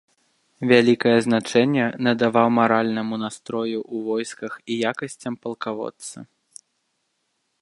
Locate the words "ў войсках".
3.93-4.51